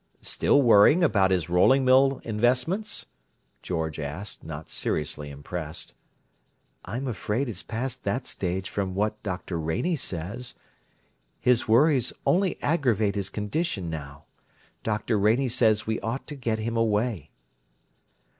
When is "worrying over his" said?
0.63-1.47